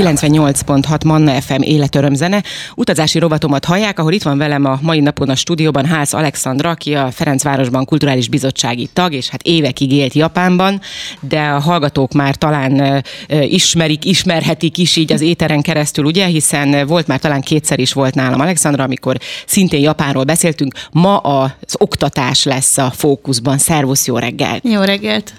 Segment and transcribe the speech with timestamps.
[0.00, 2.42] 98.6 Manna FM életöröm zene.
[2.74, 6.94] Utazási rovatomat hallják, ahol itt van velem a mai napon a stúdióban Ház Alexandra, aki
[6.94, 10.80] a Ferencvárosban kulturális bizottsági tag, és hát évekig élt Japánban,
[11.20, 17.06] de a hallgatók már talán ismerik, ismerhetik is így az éteren keresztül, ugye, hiszen volt
[17.06, 20.74] már talán kétszer is volt nálam Alexandra, amikor szintén Japánról beszéltünk.
[20.92, 23.58] Ma az oktatás lesz a fókuszban.
[23.58, 24.64] Szervusz, jó reggelt!
[24.64, 25.32] Jó reggelt!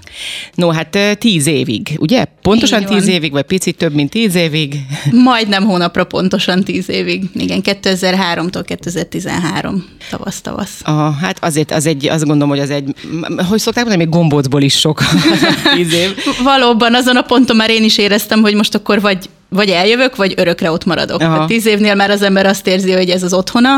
[0.55, 2.25] No, hát tíz évig, ugye?
[2.41, 4.49] Pontosan tíz évig, vagy picit több, mint tíz évig?
[5.11, 7.23] Majdnem hónapra pontosan tíz évig.
[7.33, 10.79] Igen, 2003-tól 2013 tavasz-tavasz.
[10.83, 12.95] Ah, hát azért az egy, azt gondolom, hogy az egy,
[13.49, 15.03] hogy szokták mondani, még gombócból is sok
[15.75, 16.15] tíz év.
[16.43, 20.33] Valóban azon a ponton már én is éreztem, hogy most akkor vagy vagy eljövök, vagy
[20.37, 21.21] örökre ott maradok.
[21.21, 23.77] Hát tíz évnél már az ember azt érzi, hogy ez az otthona,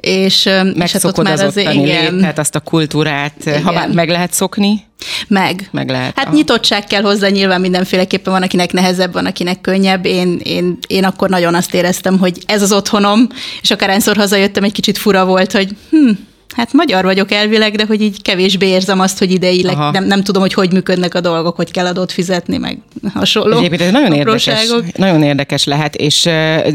[0.00, 1.76] és, és hát az, az igen.
[1.76, 3.62] Lét, tehát azt a kultúrát, igen.
[3.62, 4.86] ha bár meg lehet szokni?
[5.28, 5.68] Meg.
[5.72, 6.12] Meg lehet.
[6.16, 6.34] Hát Aha.
[6.34, 10.06] nyitottság kell hozzá, nyilván mindenféleképpen van, akinek nehezebb, van, akinek könnyebb.
[10.06, 13.28] Én, én, én akkor nagyon azt éreztem, hogy ez az otthonom,
[13.62, 16.10] és akárhányszor hazajöttem, egy kicsit fura volt, hogy hm,
[16.56, 20.42] hát magyar vagyok elvileg, de hogy így kevésbé érzem azt, hogy ideileg nem, nem tudom,
[20.42, 22.78] hogy hogy működnek a dolgok, hogy kell adót fizetni, meg
[23.14, 26.22] hasonló Egyébként ez nagyon érdekes, nagyon érdekes lehet, és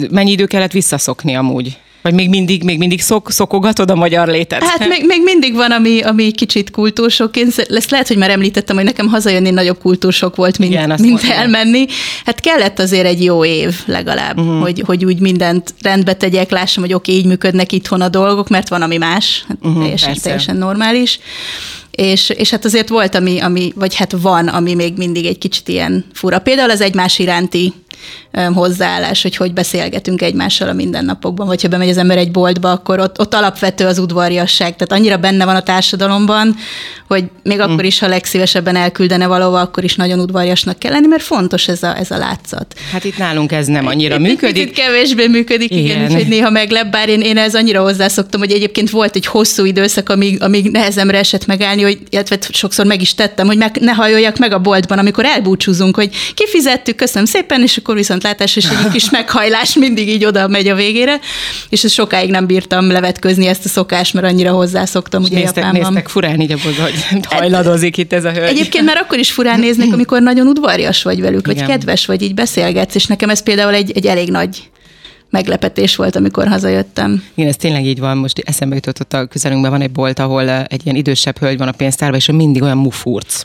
[0.09, 1.77] mennyi idő kellett visszaszokni amúgy?
[2.03, 4.63] Vagy még mindig, még mindig szok, szokogatod a magyar létet?
[4.63, 7.37] Hát még, még mindig van, ami, ami kicsit kultúrsok.
[7.37, 11.23] Én ezt lehet, hogy már említettem, hogy nekem hazajönni nagyobb kultúrsok volt, mint, Igen, mint
[11.23, 11.85] elmenni.
[12.25, 14.61] Hát kellett azért egy jó év legalább, uh-huh.
[14.61, 18.49] hogy, hogy úgy mindent rendbe tegyek, lássam, hogy oké, okay, így működnek itthon a dolgok,
[18.49, 21.19] mert van, ami más, hát uh-huh, teljesen, teljesen normális.
[21.91, 25.67] És, és hát azért volt, ami, ami, vagy hát van, ami még mindig egy kicsit
[25.67, 26.39] ilyen fura.
[26.39, 27.73] Például az egymás iránti
[28.53, 32.99] hozzáállás, hogy hogy beszélgetünk egymással a mindennapokban, vagy ha bemegy az ember egy boltba, akkor
[32.99, 36.55] ott, ott alapvető az udvariasság, tehát annyira benne van a társadalomban,
[37.07, 37.61] hogy még mm.
[37.61, 41.83] akkor is, ha legszívesebben elküldene valahova, akkor is nagyon udvariasnak kell lenni, mert fontos ez
[41.83, 42.75] a, ez a látszat.
[42.91, 44.67] Hát itt nálunk ez nem annyira itt, működik.
[44.67, 48.51] Itt kevésbé működik, igen, igen úgyhogy néha meglep, bár én, én ez annyira hozzászoktam, hogy
[48.51, 53.15] egyébként volt egy hosszú időszak, amíg, amíg nehezemre esett megállni, hogy illetve sokszor meg is
[53.15, 57.77] tettem, hogy meg, ne hajoljak meg a boltban, amikor elbúcsúzunk, hogy kifizettük, köszönöm szépen, és
[57.77, 61.19] akkor viszontlátás, és egy kis meghajlás mindig így oda megy a végére,
[61.69, 65.81] és ez sokáig nem bírtam levetközni ezt a szokást, mert annyira hozzászoktam ugye néztek, Japánban.
[65.81, 66.93] Néztek furán így abban, hogy
[67.37, 68.49] hajladozik itt ez a hölgy.
[68.49, 71.67] Egyébként már akkor is furán néznek, amikor nagyon udvarjas vagy velük, vagy Igen.
[71.67, 74.71] kedves vagy, így beszélgetsz, és nekem ez például egy, egy elég nagy
[75.33, 77.23] meglepetés volt, amikor hazajöttem.
[77.33, 78.17] Igen, ez tényleg így van.
[78.17, 81.57] Most eszembe jutott ott a közelünkben van egy bolt, ahol eh, egy ilyen idősebb hölgy
[81.57, 83.43] van a pénztárban, és mindig olyan mufurc.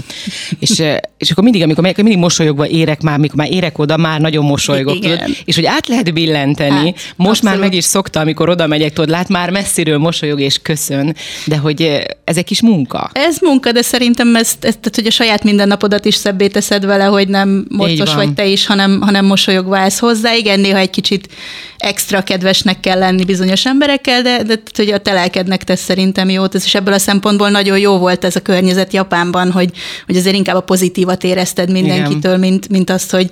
[0.58, 3.96] és, eh, és akkor mindig, amikor megyek, mindig mosolyogva érek már, amikor már érek oda,
[3.96, 4.98] már nagyon mosolygok.
[4.98, 5.20] Tudod?
[5.44, 6.74] És hogy át lehet billenteni.
[6.74, 7.42] Hát, most abszolút.
[7.42, 11.16] már meg is szokta, amikor oda megyek, tudod, lát már messziről mosolyog és köszön,
[11.46, 13.10] de hogy eh, ez egy kis munka.
[13.12, 17.04] Ez munka, de szerintem ez, ez tehát, hogy a saját mindennapodat is szebbé teszed vele,
[17.04, 20.34] hogy nem mocos vagy te is, hanem, hanem mosolyogva állsz hozzá.
[20.34, 21.25] Igen, néha egy kicsit
[21.78, 26.74] extra kedvesnek kell lenni bizonyos emberekkel, de, de hogy a telelkednek tesz szerintem jót, és
[26.74, 29.70] ebből a szempontból nagyon jó volt ez a környezet Japánban, hogy,
[30.06, 33.30] hogy azért inkább a pozitívat érezted mindenkitől, mint, mint azt, hogy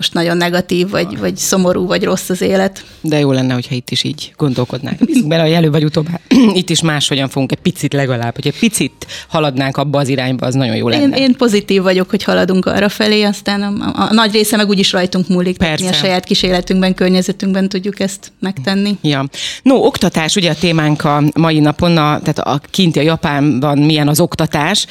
[0.00, 2.84] most nagyon negatív, vagy, vagy szomorú, vagy rossz az élet.
[3.00, 5.04] De jó lenne, hogyha itt is így gondolkodnánk.
[5.04, 6.08] Bízunk bele, hogy előbb vagy utóbb
[6.60, 10.54] itt is máshogyan fogunk egy picit legalább, hogy egy picit haladnánk abba az irányba, az
[10.54, 11.16] nagyon jó lenne.
[11.16, 14.68] Én, én pozitív vagyok, hogy haladunk arra felé, aztán a, a, a nagy része meg
[14.68, 15.56] úgyis rajtunk múlik.
[15.56, 15.84] Persze.
[15.84, 18.98] Mi a saját kis életünkben, környezetünkben tudjuk ezt megtenni.
[19.02, 19.24] Ja.
[19.62, 24.08] No, oktatás, ugye a témánk a mai napon, a, tehát a kinti a Japánban milyen
[24.08, 24.86] az oktatás.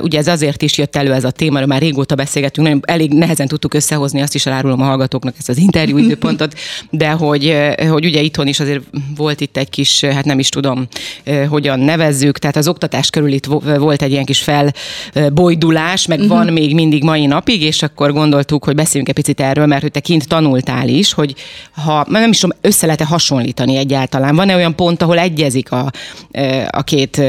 [0.00, 3.48] Ugye ez azért is jött elő ez a téma, már régóta beszélgetünk, nagyon elég nehezen
[3.48, 6.54] tudtuk összehozni azt is is elárulom a hallgatóknak ezt az interjú időpontot,
[6.90, 8.84] de hogy, eh, hogy ugye itthon is azért
[9.16, 10.86] volt itt egy kis, hát nem is tudom,
[11.24, 13.46] eh, hogyan nevezzük, tehát az oktatás körül itt
[13.78, 14.42] volt egy ilyen kis
[15.12, 16.36] felbojdulás, meg uh-huh.
[16.36, 19.90] van még mindig mai napig, és akkor gondoltuk, hogy beszéljünk egy picit erről, mert hogy
[19.90, 21.34] te kint tanultál is, hogy
[21.70, 25.90] ha nem is tudom, össze lehet-e hasonlítani egyáltalán, van-e olyan pont, ahol egyezik a,
[26.30, 27.22] eh, a két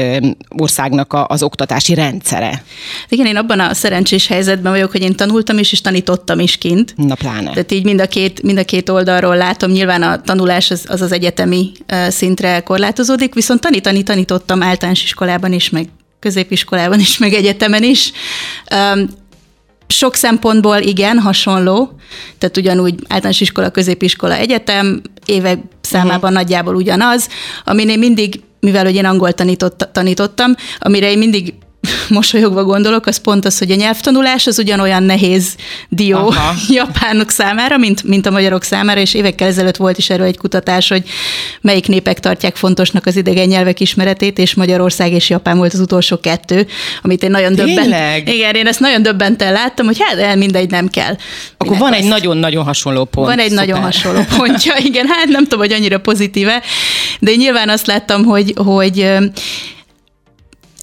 [0.48, 2.62] országnak az oktatási rendszere?
[3.08, 6.94] Igen, én abban a szerencsés helyzetben vagyok, hogy én tanultam is, és tanítottam is kint.
[7.08, 7.50] Na pláne.
[7.50, 11.00] Tehát így mind a két, mind a két oldalról látom, nyilván a tanulás az az,
[11.00, 11.72] az egyetemi
[12.08, 15.88] szintre korlátozódik, viszont tanítani tanítottam általános iskolában is, meg
[16.18, 18.12] középiskolában is, meg egyetemen is.
[19.86, 21.90] Sok szempontból igen, hasonló,
[22.38, 26.32] tehát ugyanúgy általános iskola, középiskola, egyetem, évek számában uh-huh.
[26.32, 27.28] nagyjából ugyanaz,
[27.64, 31.54] amin én mindig, mivel hogy én angol tanított, tanítottam, amire én mindig
[32.08, 35.56] mosolyogva gondolok, az pont az, hogy a nyelvtanulás az ugyanolyan nehéz
[35.88, 36.54] dió Aha.
[36.68, 40.88] japánok számára, mint, mint a magyarok számára, és évekkel ezelőtt volt is erről egy kutatás,
[40.88, 41.02] hogy
[41.60, 46.20] melyik népek tartják fontosnak az idegen nyelvek ismeretét, és Magyarország és Japán volt az utolsó
[46.20, 46.66] kettő,
[47.02, 48.28] amit én nagyon döbbent.
[48.28, 51.16] Igen, én ezt nagyon döbbenten láttam, hogy hát el mindegy, nem kell.
[51.56, 52.00] Akkor Minek van azt?
[52.00, 53.26] egy nagyon-nagyon hasonló pont.
[53.26, 53.66] Van egy Szuper.
[53.66, 56.62] nagyon hasonló pontja, igen, hát nem tudom, hogy annyira pozitíve,
[57.20, 59.06] de én nyilván azt láttam, hogy, hogy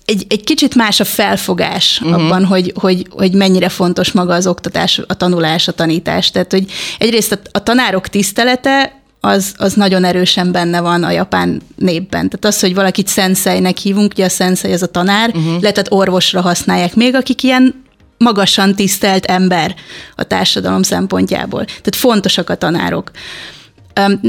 [0.06, 2.24] egy, egy kicsit más a felfogás uh-huh.
[2.24, 6.32] abban, hogy, hogy, hogy mennyire fontos maga az oktatás, a tanulás, a tanítás.
[6.32, 11.62] Tehát, hogy egyrészt a, a tanárok tisztelete, az, az nagyon erősen benne van a japán
[11.76, 12.30] népben.
[12.30, 15.62] Tehát az, hogy valakit szenszeinek hívunk, ugye a szenszei az a tanár, uh-huh.
[15.62, 17.84] lehet orvosra használják még, akik ilyen
[18.18, 19.76] magasan tisztelt ember
[20.16, 21.66] a társadalom szempontjából.
[21.66, 23.12] Tehát fontosak a tanárok.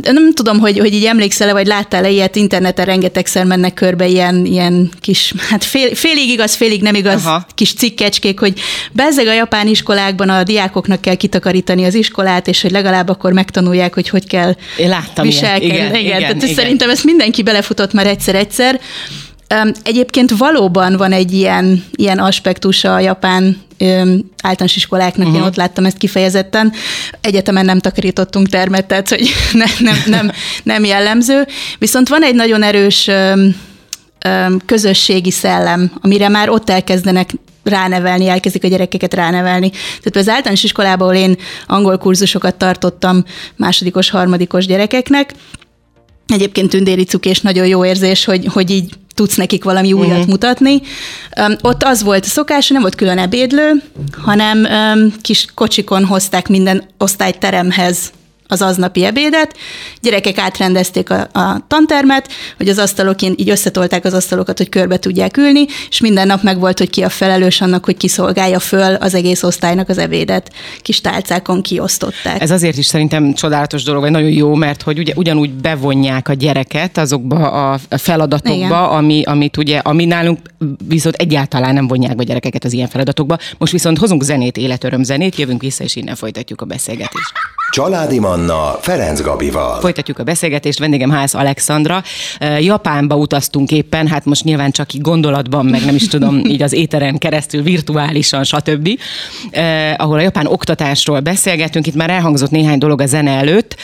[0.02, 4.90] Nem tudom, hogy, hogy így emlékszel-e, vagy láttál-e ilyet, interneten rengetegszer mennek körbe ilyen, ilyen
[5.00, 7.46] kis, hát fél, félig igaz, félig nem igaz Aha.
[7.54, 8.60] kis cikkecskék, hogy
[8.92, 13.94] bezzeg a japán iskolákban a diákoknak kell kitakarítani az iskolát, és hogy legalább akkor megtanulják,
[13.94, 15.66] hogy hogy kell Én láttam viselkedni.
[15.66, 16.54] Igen, igen, igen, Tehát igen.
[16.54, 18.80] szerintem ezt mindenki belefutott már egyszer-egyszer.
[19.82, 23.64] Egyébként valóban van egy ilyen, ilyen aspektus a japán
[24.42, 25.42] általános iskoláknak, uh-huh.
[25.42, 26.72] én ott láttam ezt kifejezetten.
[27.20, 30.30] Egyetemen nem takarítottunk termet, tehát hogy ne, nem, nem,
[30.62, 31.46] nem jellemző.
[31.78, 33.10] Viszont van egy nagyon erős
[34.66, 37.30] közösségi szellem, amire már ott elkezdenek
[37.62, 39.70] ránevelni, elkezdik a gyerekeket ránevelni.
[39.70, 43.24] Tehát az általános iskolában, ahol én angol kurzusokat tartottam
[43.56, 45.34] másodikos, harmadikos gyerekeknek,
[46.26, 50.26] Egyébként tündéri cukés nagyon jó érzés, hogy, hogy így tudsz nekik valami újat uh-huh.
[50.26, 50.80] mutatni.
[51.40, 53.82] Um, ott az volt a szokás, nem volt külön ebédlő,
[54.22, 58.12] hanem um, kis kocsikon hozták minden osztályteremhez
[58.48, 59.56] az aznapi ebédet,
[60.00, 65.36] gyerekek átrendezték a, a tantermet, hogy az asztalok így összetolták az asztalokat, hogy körbe tudják
[65.36, 69.14] ülni, és minden nap meg volt, hogy ki a felelős annak, hogy kiszolgálja föl az
[69.14, 70.52] egész osztálynak az ebédet.
[70.82, 72.40] Kis tálcákon kiosztották.
[72.40, 76.32] Ez azért is szerintem csodálatos dolog, vagy nagyon jó, mert hogy ugye ugyanúgy bevonják a
[76.32, 80.38] gyereket azokba a feladatokba, ami, amit ugye, ami nálunk
[80.88, 83.38] viszont egyáltalán nem vonják be a gyerekeket az ilyen feladatokba.
[83.58, 87.32] Most viszont hozunk zenét, életöröm zenét, jövünk vissza, és innen folytatjuk a beszélgetést.
[87.70, 89.80] Családi Manna Ferenc Gabival.
[89.80, 92.02] Folytatjuk a beszélgetést, vendégem Ház Alexandra.
[92.58, 96.72] Japánba utaztunk éppen, hát most nyilván csak így gondolatban, meg nem is tudom, így az
[96.72, 98.88] éteren keresztül, virtuálisan, stb.
[99.50, 101.86] Eh, ahol a japán oktatásról beszélgetünk.
[101.86, 103.76] Itt már elhangzott néhány dolog a zene előtt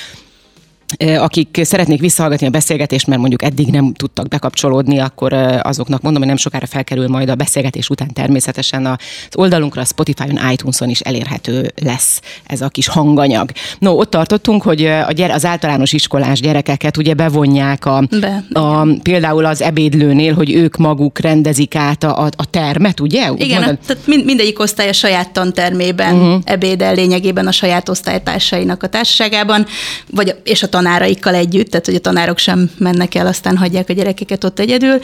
[0.99, 6.31] akik szeretnék visszahallgatni a beszélgetést, mert mondjuk eddig nem tudtak bekapcsolódni, akkor azoknak mondom, hogy
[6.31, 8.97] nem sokára felkerül majd a beszélgetés után természetesen az
[9.35, 13.51] oldalunkra, a Spotify-on, iTunes-on is elérhető lesz ez a kis hanganyag.
[13.79, 18.87] No, ott tartottunk, hogy a gyere, az általános iskolás gyerekeket ugye bevonják a, Be, a
[19.03, 23.31] például az ebédlőnél, hogy ők maguk rendezik át a, a, termet, ugye?
[23.37, 23.79] Igen, Mondod?
[23.87, 26.41] tehát mind, mindegyik osztály a saját tantermében uh-huh.
[26.45, 29.67] ebédel lényegében a saját osztálytársainak a társaságában,
[30.11, 33.89] vagy, és a tan tanáraikkal együtt, tehát hogy a tanárok sem mennek el, aztán hagyják
[33.89, 35.01] a gyerekeket ott egyedül.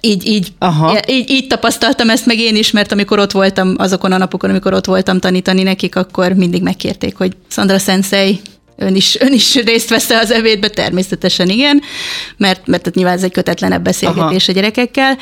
[0.00, 1.00] Így, így, Aha.
[1.08, 4.72] így, így tapasztaltam ezt meg én is, mert amikor ott voltam, azokon a napokon, amikor
[4.72, 8.40] ott voltam tanítani nekik, akkor mindig megkérték, hogy Sandra Sensei,
[8.76, 10.68] Ön is, ön is részt vesz az ebédbe?
[10.68, 11.80] Természetesen igen,
[12.36, 14.52] mert, mert nyilván ez egy kötetlenebb beszélgetés Aha.
[14.52, 15.18] a gyerekekkel,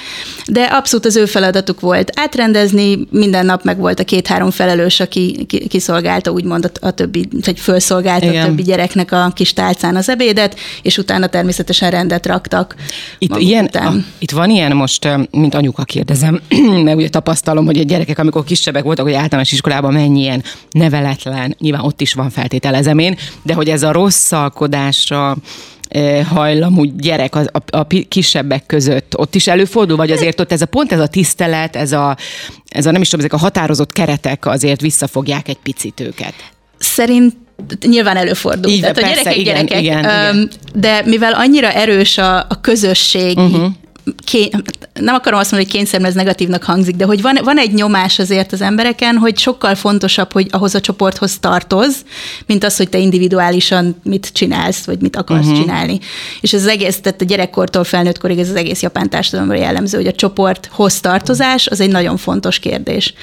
[0.46, 5.46] de abszolút az ő feladatuk volt átrendezni, minden nap meg volt a két-három felelős, aki
[5.68, 8.42] kiszolgálta úgymond a, a többi, vagy felszolgálta igen.
[8.42, 12.74] a többi gyereknek a kis tálcán az ebédet, és utána természetesen rendet raktak.
[13.18, 13.86] Itt, ilyen, után.
[13.86, 16.40] A, itt van ilyen most, mint anyuka kérdezem,
[16.84, 21.56] mert ugye tapasztalom, hogy a gyerekek, amikor kisebbek voltak, hogy általános iskolában mennyi ilyen neveletlen,
[21.58, 25.36] nyilván ott is van feltételezem én, de hogy ez a rosszalkodásra
[26.28, 30.66] hajlamú gyerek a, a, a kisebbek között ott is előfordul, vagy azért ott ez a
[30.66, 32.16] pont ez a tisztelet, ez a,
[32.68, 36.34] ez a nem is tudom, ezek a határozott keretek azért visszafogják egy picit őket.
[36.78, 37.34] Szerint
[37.86, 38.70] nyilván előfordul.
[38.70, 40.50] Így, Tehát persze, a gyerekek igen, gyerekek, igen, igen.
[40.74, 43.72] de mivel annyira erős a, a közösség, uh-huh
[44.24, 44.48] ké,
[44.92, 48.18] nem akarom azt mondani, hogy kényszer, ez negatívnak hangzik, de hogy van, van egy nyomás
[48.18, 51.96] azért az embereken, hogy sokkal fontosabb, hogy ahhoz a csoporthoz tartoz,
[52.46, 55.60] mint az, hogy te individuálisan mit csinálsz, vagy mit akarsz uh-huh.
[55.60, 55.98] csinálni.
[56.40, 60.06] És ez az egész, tehát a gyerekkortól felnőttkorig ez az egész japán társadalomra jellemző, hogy
[60.06, 63.14] a csoporthoz tartozás az egy nagyon fontos kérdés.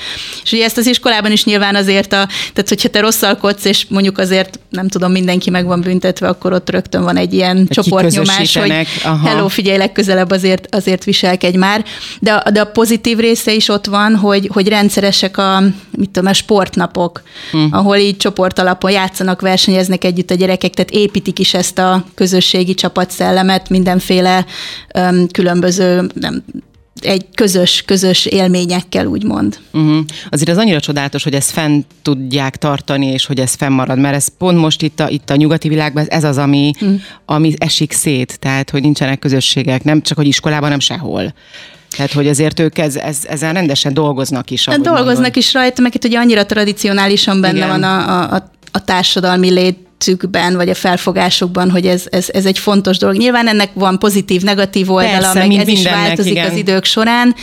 [0.44, 4.18] És ugye ezt az iskolában is nyilván azért, a, tehát hogyha te rosszalkodsz, és mondjuk
[4.18, 8.58] azért nem tudom, mindenki meg van büntetve, akkor ott rögtön van egy ilyen egy csoportnyomás,
[8.58, 9.28] hogy Aha.
[9.28, 11.86] hello, figyelj, legközelebb azért azért viselkedj már.
[12.20, 15.60] De, a, de a pozitív része is ott van, hogy, hogy rendszeresek a,
[15.98, 17.22] mit tudom, a sportnapok,
[17.52, 17.66] hm.
[17.72, 22.74] ahol így csoport alapon játszanak, versenyeznek együtt a gyerekek, tehát építik is ezt a közösségi
[22.74, 24.46] csapatszellemet, mindenféle
[24.94, 26.44] um, különböző nem,
[27.06, 29.58] egy közös, közös élményekkel, úgymond.
[29.72, 30.06] Uh-huh.
[30.30, 34.28] Azért az annyira csodálatos, hogy ezt fenn tudják tartani, és hogy ez fennmarad, mert ez
[34.38, 37.02] pont most itt a, itt a nyugati világban ez az, ami, uh-huh.
[37.26, 41.34] ami esik szét, tehát hogy nincsenek közösségek, nem csak hogy iskolában, hanem sehol.
[41.96, 44.64] Tehát, hogy azért ők ez, ez, ezzel rendesen dolgoznak is.
[44.64, 45.36] Dolgoznak mondod.
[45.36, 47.70] is rajta, meg itt ugye annyira tradicionálisan benne Igen.
[47.70, 52.60] van a, a, a társadalmi lét életükben, vagy a felfogásukban, hogy ez, ez, ez egy
[52.60, 53.16] fontos dolog.
[53.16, 56.50] Nyilván ennek van pozitív, negatív oldala, Persze, meg ez is változik igen.
[56.50, 57.36] az idők során,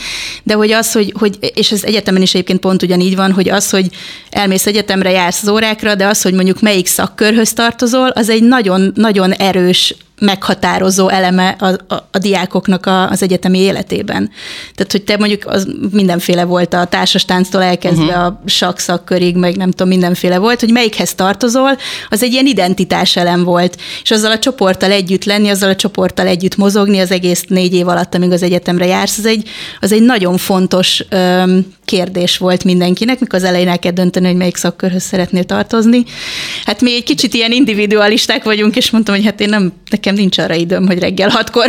[0.43, 3.69] de hogy az, hogy, hogy, és ez egyetemen is egyébként pont ugyanígy van, hogy az,
[3.69, 3.89] hogy
[4.29, 8.91] elmész egyetemre, jársz az órákra, de az, hogy mondjuk melyik szakkörhöz tartozol, az egy nagyon,
[8.95, 14.29] nagyon erős meghatározó eleme a, a, a diákoknak a, az egyetemi életében.
[14.75, 18.25] Tehát, hogy te mondjuk az mindenféle volt a társastánctól elkezdve uh-huh.
[18.25, 21.77] a sakszakkörig, meg nem tudom, mindenféle volt, hogy melyikhez tartozol,
[22.09, 23.77] az egy ilyen identitás elem volt.
[24.03, 27.87] És azzal a csoporttal együtt lenni, azzal a csoporttal együtt mozogni az egész négy év
[27.87, 33.19] alatt, amíg az egyetemre jársz, az egy, az egy nagyon fontos öm, kérdés volt mindenkinek,
[33.19, 36.03] mikor az elején el kell dönteni, hogy melyik szakkörhöz szeretnél tartozni.
[36.65, 40.37] Hát mi egy kicsit ilyen individualisták vagyunk, és mondtam, hogy hát én nem, nekem nincs
[40.37, 41.65] arra időm, hogy reggel hatkor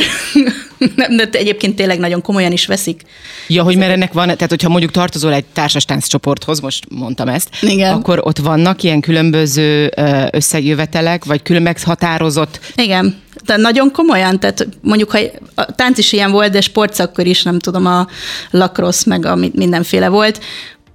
[0.96, 3.02] nem, de egyébként tényleg nagyon komolyan is veszik.
[3.46, 7.48] Ja, hogy mert ennek van, tehát hogyha mondjuk tartozol egy társastánc csoporthoz, most mondtam ezt,
[7.60, 7.94] Igen.
[7.94, 9.92] akkor ott vannak ilyen különböző
[10.30, 12.60] összejövetelek, vagy külön meghatározott...
[12.76, 15.18] Igen, de nagyon komolyan, tehát mondjuk, ha
[15.54, 18.06] a tánc is ilyen volt, de sportszakkor is, nem tudom, a
[18.50, 20.40] lacrosse, meg a mindenféle volt,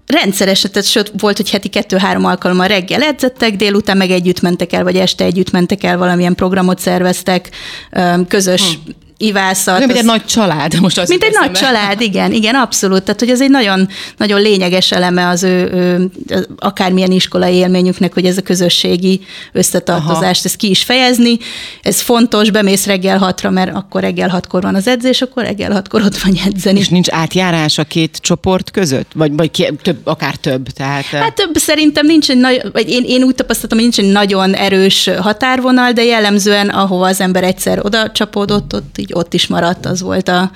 [0.08, 4.84] rendszeresen, tehát sőt, volt, hogy heti kettő-három alkalommal reggel edzettek, délután meg együtt mentek el,
[4.84, 7.50] vagy este együtt mentek el, valamilyen programot szerveztek,
[8.28, 8.92] közös hm
[9.24, 9.80] ivászat.
[9.80, 10.80] Mint az, egy nagy család.
[10.82, 13.04] Most az mint egy nagy család, igen, igen, abszolút.
[13.04, 13.88] Tehát, hogy ez egy nagyon,
[14.18, 16.10] nagyon lényeges eleme az ő, ő
[16.58, 21.38] akármilyen iskolai élményüknek, hogy ez a közösségi összetartozást, ezt ki is fejezni.
[21.82, 26.02] Ez fontos, bemész reggel hatra, mert akkor reggel hatkor van az edzés, akkor reggel hatkor
[26.02, 26.80] ott van edzeni.
[26.80, 29.12] És nincs átjárás a két csoport között?
[29.16, 30.68] Vagy, vagy ki, több, akár több?
[30.68, 31.04] Tehát...
[31.04, 34.54] Hát több, szerintem nincs egy nagy, vagy én, én úgy tapasztaltam, hogy nincs egy nagyon
[34.54, 39.86] erős határvonal, de jellemzően, ahova az ember egyszer oda csapódott, ott így ott is maradt,
[39.86, 40.52] az volt a,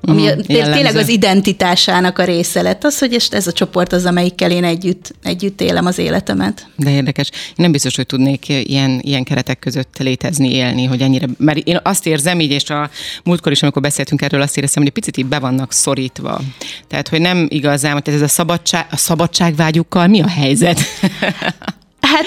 [0.00, 4.50] ami uh-huh, tényleg az identitásának a része lett, az, hogy ez a csoport az, amelyikkel
[4.50, 6.66] én együtt, együtt élem az életemet.
[6.76, 7.30] De érdekes.
[7.32, 11.80] Én nem biztos, hogy tudnék ilyen, ilyen keretek között létezni, élni, hogy ennyire, mert én
[11.82, 12.90] azt érzem így, és a
[13.24, 16.40] múltkor is, amikor beszéltünk erről, azt éreztem, hogy picit így be vannak szorítva.
[16.88, 20.80] Tehát, hogy nem igazán, hogy ez a, szabadság, a szabadságvágyukkal mi a helyzet?
[22.14, 22.26] Hát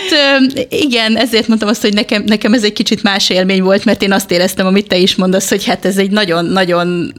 [0.69, 4.11] igen, ezért mondtam azt, hogy nekem, nekem ez egy kicsit más élmény volt, mert én
[4.11, 7.13] azt éreztem, amit te is mondasz, hogy hát ez egy nagyon-nagyon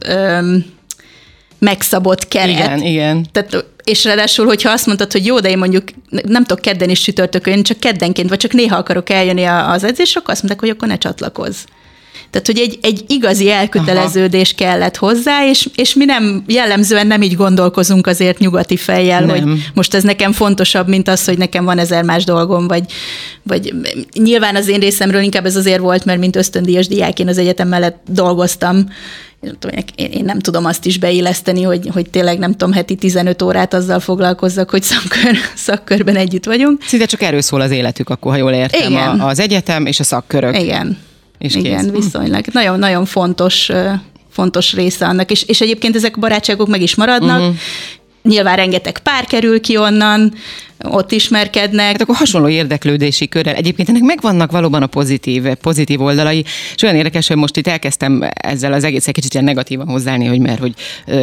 [1.59, 2.49] megszabott keret.
[2.49, 3.25] Igen, igen.
[3.31, 7.01] Tehát, és ráadásul, hogyha azt mondtad, hogy jó, de én mondjuk nem tudok kedden is
[7.01, 10.87] csütörtökön, csak keddenként, vagy csak néha akarok eljönni az edzésre, akkor azt mondták, hogy akkor
[10.87, 11.57] ne csatlakozz.
[12.33, 14.69] Tehát, hogy egy, egy igazi elköteleződés Aha.
[14.69, 19.29] kellett hozzá, és, és mi nem, jellemzően nem így gondolkozunk azért nyugati fejjel, nem.
[19.29, 22.83] hogy most ez nekem fontosabb, mint az, hogy nekem van ezer más dolgom, vagy,
[23.43, 23.73] vagy
[24.13, 27.67] nyilván az én részemről inkább ez azért volt, mert mint ösztöndíjas diák én az egyetem
[27.67, 28.85] mellett dolgoztam,
[29.95, 33.73] én, én nem tudom azt is beilleszteni, hogy, hogy tényleg nem tudom, heti 15 órát
[33.73, 36.83] azzal foglalkozzak, hogy szakkör, szakkörben együtt vagyunk.
[36.83, 39.19] Szinte csak erről szól az életük, akkor ha jól értem, Igen.
[39.19, 40.59] A, az egyetem és a szakkörök.
[40.61, 40.97] Igen
[41.43, 41.63] és kész.
[41.63, 42.45] Igen, viszonylag.
[42.51, 43.71] Nagyon-nagyon fontos
[44.29, 47.55] fontos része annak, és, és egyébként ezek a barátságok meg is maradnak, uh-huh.
[48.23, 50.33] Nyilván rengeteg pár kerül ki onnan,
[50.83, 51.85] ott ismerkednek.
[51.85, 53.55] Hát akkor hasonló érdeklődési körrel.
[53.55, 58.29] Egyébként ennek megvannak valóban a pozitív, pozitív oldalai, és olyan érdekes, hogy most itt elkezdtem
[58.33, 60.73] ezzel az egész egy kicsit ilyen negatívan hozzáállni, hogy mert hogy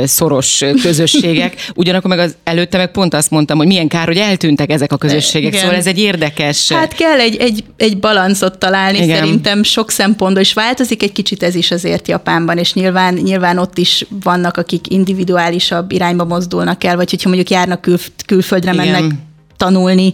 [0.04, 4.70] szoros közösségek, ugyanakkor meg az előtte meg pont azt mondtam, hogy milyen kár, hogy eltűntek
[4.70, 5.60] ezek a közösségek, Igen.
[5.60, 6.72] szóval ez egy érdekes...
[6.72, 9.16] Hát kell egy, egy, egy balancot találni, Igen.
[9.16, 13.78] szerintem sok szempontból, és változik egy kicsit ez is azért Japánban, és nyilván, nyilván ott
[13.78, 19.28] is vannak, akik individuálisabb irányba mozdulnak el, vagy hogyha mondjuk járnak kül, külföldre, mennek Igen
[19.60, 20.12] tanulni,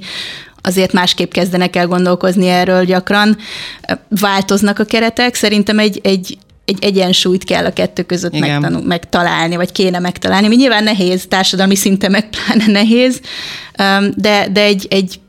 [0.62, 3.36] azért másképp kezdenek el gondolkozni erről gyakran.
[4.08, 9.72] Változnak a keretek, szerintem egy, egy, egy egyensúlyt kell a kettő között megtanul, megtalálni, vagy
[9.72, 13.20] kéne megtalálni, ami nyilván nehéz, társadalmi szinten meg pláne nehéz,
[14.14, 15.20] de, de egy, egy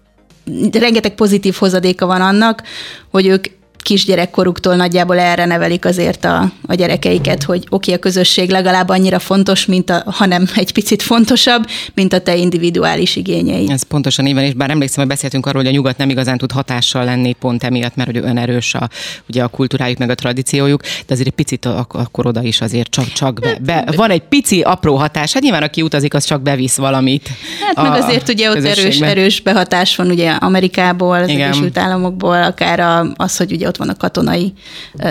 [0.71, 2.63] rengeteg pozitív hozadéka van annak,
[3.09, 3.45] hogy ők
[3.87, 9.19] kisgyerekkoruktól nagyjából erre nevelik azért a, a gyerekeiket, hogy oké, okay, a közösség legalább annyira
[9.19, 13.69] fontos, mint a, hanem egy picit fontosabb, mint a te individuális igényei.
[13.69, 16.37] Ez pontosan így van, és bár emlékszem, hogy beszéltünk arról, hogy a nyugat nem igazán
[16.37, 18.89] tud hatással lenni pont emiatt, mert hogy olyan erős a,
[19.29, 23.11] ugye a kultúrájuk, meg a tradíciójuk, de azért egy picit akkor oda is azért csak,
[23.13, 25.33] csak be, be, van egy pici apró hatás.
[25.33, 27.29] Hát nyilván aki utazik, az csak bevisz valamit.
[27.61, 33.13] Hát meg azért ugye ott erős, erős behatás van ugye Amerikából, az Egyesült Államokból, akár
[33.15, 34.53] az, hogy ugye ott ott van a katonai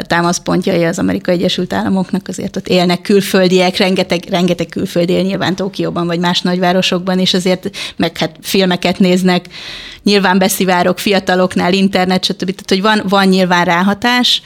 [0.02, 6.06] támaszpontjai az Amerikai Egyesült Államoknak, azért ott élnek külföldiek, rengeteg, rengeteg külföldi él nyilván Tokióban
[6.06, 9.46] vagy más nagyvárosokban, és azért meg hát filmeket néznek,
[10.02, 12.44] nyilván beszivárok fiataloknál, internet, stb.
[12.44, 14.42] Tehát, hogy van, van nyilván ráhatás,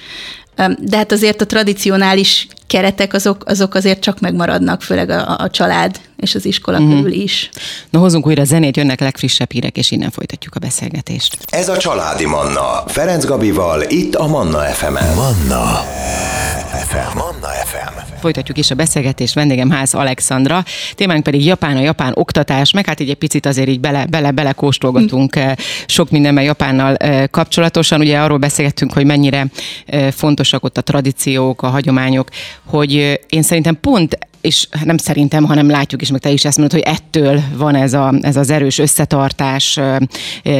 [0.79, 6.01] de hát azért a tradicionális keretek azok, azok azért csak megmaradnak, főleg a, a család
[6.21, 6.95] és az iskola uh-huh.
[6.95, 7.51] körül is.
[7.91, 11.39] Na hozunk újra zenét, jönnek legfrissebb hírek, és innen folytatjuk a beszélgetést.
[11.51, 15.15] Ez a Családi Manna, Ferenc Gabival, itt a Manna FM-en.
[15.15, 15.85] Manna
[16.91, 17.17] FM.
[17.17, 18.19] Manna FM.
[18.21, 23.01] Folytatjuk is a beszélgetést, vendégem Ház Alexandra, témánk pedig Japán, a japán oktatás, meg hát
[23.01, 25.51] így egy picit azért így bele, bele, bele kóstolgatunk mm.
[25.87, 28.01] sok mindenben Japánnal eh, kapcsolatosan.
[28.01, 29.47] Ugye arról beszélgettünk, hogy mennyire
[29.87, 32.29] eh, fontosak ott a tradíciók, a hagyományok,
[32.65, 36.83] hogy én szerintem pont és nem szerintem, hanem látjuk is, meg te is ezt mondod,
[36.83, 39.81] hogy ettől van ez, a, ez az erős összetartás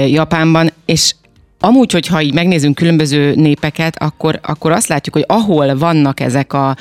[0.07, 1.15] Japánban, és
[1.63, 6.77] Amúgy, hogyha így megnézünk különböző népeket, akkor, akkor azt látjuk, hogy ahol vannak ezek a,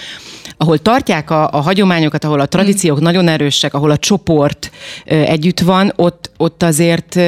[0.58, 3.04] ahol tartják a, a hagyományokat, ahol a tradíciók mm.
[3.04, 4.72] nagyon erősek, ahol a csoport
[5.06, 7.20] együtt van, ott, ott azért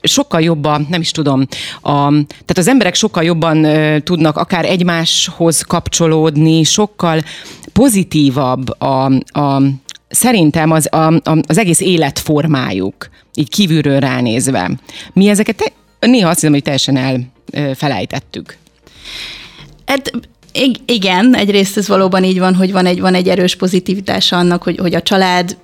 [0.00, 1.46] sokkal jobban, nem is tudom,
[1.80, 3.66] a, tehát az emberek sokkal jobban
[4.02, 7.22] tudnak akár egymáshoz kapcsolódni, sokkal
[7.72, 9.04] pozitívabb a,
[9.40, 9.62] a
[10.08, 14.70] szerintem az, a, a, az egész életformájuk, így kívülről ránézve.
[15.12, 18.56] Mi ezeket néha azt hiszem, hogy teljesen elfelejtettük.
[19.86, 20.10] Hát
[20.86, 24.78] igen, egyrészt ez valóban így van, hogy van egy, van egy erős pozitivitása annak, hogy,
[24.78, 25.56] hogy a család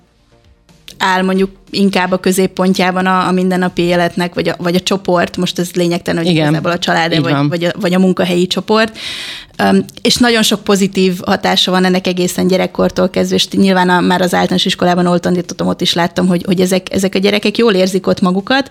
[1.05, 5.59] áll mondjuk inkább a középpontjában a, a mindennapi életnek, vagy a, vagy a csoport, most
[5.59, 8.99] ez lényegtelen, hogy Igen, igazából a család, vagy, vagy, a, vagy a munkahelyi csoport,
[9.63, 14.21] um, és nagyon sok pozitív hatása van ennek egészen gyerekkortól kezdve, és nyilván a, már
[14.21, 17.73] az általános iskolában, ahol tanítottam, ott is láttam, hogy, hogy ezek, ezek a gyerekek jól
[17.73, 18.71] érzik ott magukat,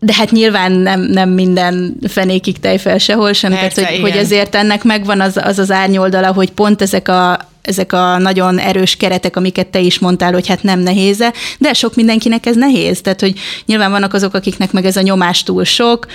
[0.00, 4.54] de hát nyilván nem, nem minden fenékig tejfel sehol sem, Persze, tehát hogy, hogy ezért
[4.54, 9.36] ennek megvan az, az az árnyoldala, hogy pont ezek a, ezek a nagyon erős keretek,
[9.36, 11.24] amiket te is mondtál, hogy hát nem nehéz
[11.58, 13.00] de sok mindenkinek ez nehéz.
[13.00, 16.06] Tehát, hogy nyilván vannak azok, akiknek meg ez a nyomás túl sok,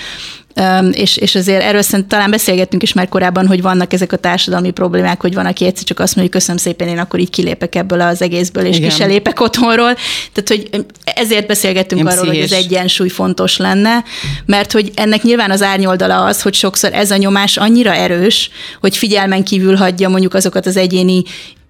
[0.92, 4.72] és, és azért erről szerintem talán beszélgettünk is már korábban, hogy vannak ezek a társadalmi
[4.72, 7.76] problémák, hogy van, aki egyszer csak azt mondja, hogy köszönöm szépen, én akkor így kilépek
[7.76, 8.90] ebből az egészből, és Igen.
[8.90, 9.96] ki se lépek otthonról.
[10.34, 14.04] Tehát, hogy ezért beszélgettünk Én arról, hogy az egyensúly fontos lenne,
[14.46, 18.50] mert hogy ennek nyilván az árnyoldala az, hogy sokszor ez a nyomás annyira erős,
[18.82, 21.24] hogy figyelmen kívül hagyja mondjuk azokat az egyéni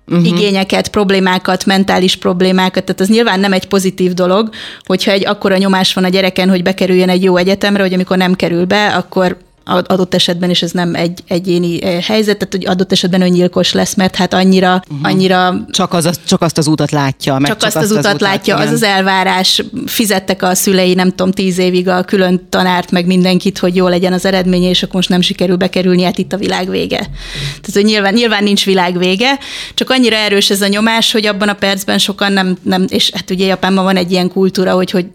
[0.07, 0.27] uh-huh.
[0.27, 4.49] igényeket, problémákat, mentális problémákat, tehát az nyilván nem egy pozitív dolog,
[4.85, 8.33] hogyha egy akkora nyomás van a gyereken, hogy bekerüljön egy jó egyetemre, hogy amikor nem
[8.33, 9.37] kerül be, akkor
[9.67, 13.95] adott esetben is ez nem egy egyéni eh, helyzet, tehát hogy adott esetben öngyilkos lesz,
[13.95, 15.10] mert hát annyira, uh-huh.
[15.10, 15.65] annyira...
[15.71, 17.38] Csak, az, csak azt az utat látja.
[17.38, 18.67] Meg csak, csak azt, azt az, az utat, utat látja, igen.
[18.67, 23.58] az az elvárás, fizettek a szülei, nem tudom, tíz évig a külön tanárt, meg mindenkit,
[23.58, 26.69] hogy jó legyen az eredménye, és akkor most nem sikerül bekerülni, hát itt a világ
[26.69, 26.99] vége.
[27.62, 29.39] Tehát, hogy nyilván, nyilván nincs világ vége,
[29.73, 33.32] csak annyira erős ez a nyomás, hogy abban a percben sokan nem, nem és hát
[33.32, 35.06] ugye Japánban van egy ilyen kultúra, hogy, hogy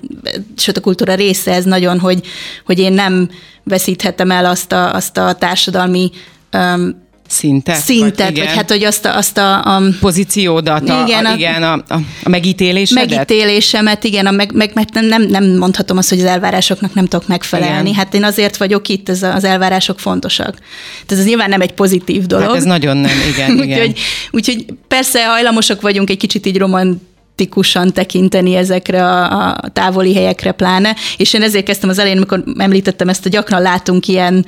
[0.57, 2.21] sőt a kultúra része ez nagyon, hogy,
[2.65, 3.29] hogy én nem
[3.64, 6.11] veszíthetem el azt a, azt a társadalmi
[6.53, 7.77] um, szintet?
[7.77, 9.16] Szintet, vagy, vagy hát, hogy azt a...
[9.16, 13.11] Azt a, a Pozíciódat, a, igen, a, igen, a, a, megítélésedet?
[13.11, 17.29] Megítélésemet, igen, a meg, meg, mert nem, nem mondhatom azt, hogy az elvárásoknak nem tudok
[17.29, 17.88] megfelelni.
[17.88, 17.94] Igen.
[17.94, 20.59] Hát én azért vagyok itt, ez az elvárások fontosak.
[21.07, 22.46] Tehát ez nyilván nem egy pozitív dolog.
[22.46, 23.79] Hát ez nagyon nem, igen, igen.
[23.79, 23.98] úgyhogy,
[24.31, 27.01] úgyhogy persze hajlamosak vagyunk egy kicsit így romant
[27.42, 32.44] szkeptikusan tekinteni ezekre a, a távoli helyekre pláne, és én ezért kezdtem az elején, amikor
[32.59, 34.46] említettem ezt, hogy gyakran látunk ilyen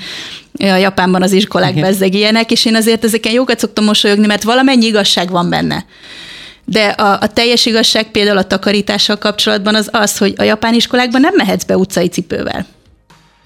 [0.59, 4.87] a Japánban az iskolák bezzeg ilyenek, és én azért ezeken jókat szoktam mosolyogni, mert valamennyi
[4.87, 5.85] igazság van benne.
[6.65, 11.21] De a, a teljes igazság például a takarítással kapcsolatban az az, hogy a japán iskolákban
[11.21, 12.67] nem mehetsz be utcai cipővel.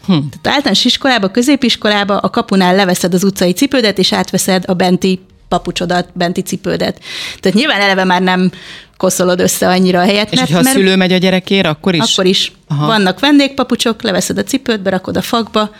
[0.06, 0.12] Hm.
[0.12, 6.08] Tehát általános iskolába, középiskolába a kapunál leveszed az utcai cipődet, és átveszed a benti papucsodat,
[6.12, 7.00] benti cipődet.
[7.40, 8.50] Tehát nyilván eleve már nem
[8.98, 10.32] koszolod össze annyira a helyet.
[10.32, 12.12] És mert, ha a szülő megy a gyerekért, akkor is?
[12.12, 12.52] Akkor is.
[12.68, 12.86] Aha.
[12.86, 15.70] Vannak vendégpapucsok, leveszed a cipőt, berakod a fakba,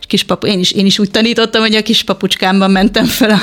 [0.00, 3.40] és kispapu, én is, én is úgy tanítottam, hogy a kis papucskámban mentem fel a,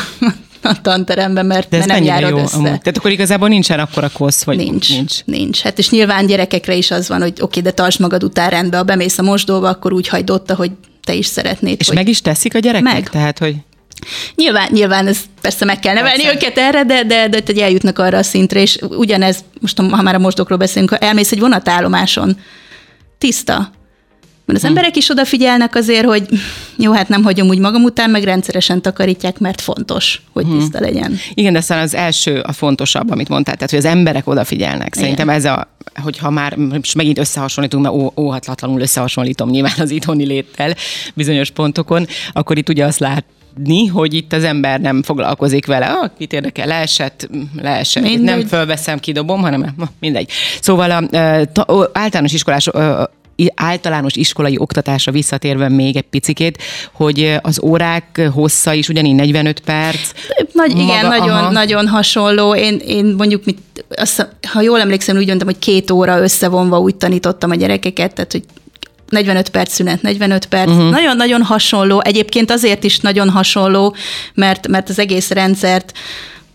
[0.70, 2.56] a tanterembe, mert, De mert nem járod jó, össze.
[2.56, 2.68] Amúgy.
[2.68, 5.24] Tehát akkor igazából nincsen akkora kosz, hogy nincs, nincs.
[5.26, 5.62] Nincs.
[5.62, 8.84] Hát és nyilván gyerekekre is az van, hogy oké, de tartsd magad után rendbe, ha
[8.84, 10.72] bemész a mosdóba, akkor úgy hagyd ott, hogy
[11.04, 11.76] te is szeretnéd.
[11.80, 11.96] És hogy...
[11.96, 12.94] meg is teszik a gyerekek?
[12.94, 13.10] Meg.
[13.10, 13.56] Tehát, hogy
[14.36, 16.38] Nyilván, nyilván ez persze meg kell nevelni persze.
[16.38, 20.16] őket erre, de, de, de, de eljutnak arra a szintre, és ugyanez, most ha már
[20.16, 22.38] a mosdokról beszélünk, ha elmész egy vonatállomáson,
[23.18, 23.72] tiszta,
[24.46, 24.68] Mert az hm.
[24.68, 26.28] emberek is odafigyelnek azért, hogy
[26.78, 30.58] jó, hát nem hagyom úgy magam után, meg rendszeresen takarítják, mert fontos, hogy hm.
[30.58, 31.18] tiszta legyen.
[31.34, 34.94] Igen, de aztán az első a fontosabb, amit mondtál, tehát hogy az emberek odafigyelnek.
[34.94, 35.38] Szerintem Igen.
[35.38, 35.68] ez a,
[36.02, 40.76] hogyha már most megint összehasonlítunk, mert óhatlatlanul összehasonlítom nyilván az itthoni léttel
[41.14, 43.26] bizonyos pontokon, akkor itt ugye azt lát,
[43.92, 45.86] hogy itt az ember nem foglalkozik vele.
[45.86, 47.30] Ah, kit érdekel, leesett,
[47.62, 48.04] leesett.
[48.04, 48.24] Mindegy.
[48.24, 50.32] Nem fölveszem, kidobom, hanem mindegy.
[50.62, 51.18] Szóval a,
[51.62, 52.70] a, általános iskolás
[53.56, 56.62] általános iskolai oktatásra visszatérve még egy picikét,
[56.94, 60.12] hogy az órák hossza is ugyanígy 45 perc.
[60.54, 61.52] Nagy, maga, igen, nagyon, aha.
[61.52, 62.56] nagyon hasonló.
[62.56, 63.60] Én, én mondjuk, mit,
[63.90, 68.32] azt, ha jól emlékszem, úgy mondtam, hogy két óra összevonva úgy tanítottam a gyerekeket, tehát
[68.32, 68.44] hogy
[69.12, 70.70] 45 perc szünet, 45 perc.
[70.70, 70.90] Uh-huh.
[70.90, 72.02] Nagyon-nagyon hasonló.
[72.04, 73.96] Egyébként azért is nagyon hasonló,
[74.34, 75.94] mert, mert az egész rendszert